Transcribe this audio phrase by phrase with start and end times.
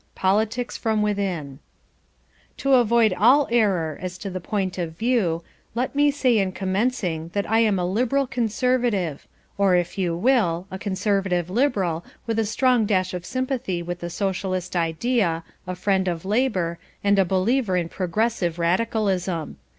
[0.15, 1.59] Politics from Within
[2.57, 5.43] To avoid all error as to the point of view,
[5.75, 9.27] let me say in commencing that I am a Liberal Conservative,
[9.59, 14.09] or, if you will, a Conservative Liberal with a strong dash of sympathy with the
[14.09, 19.57] Socialist idea, a friend of Labour, and a believer in Progressive Radicalism.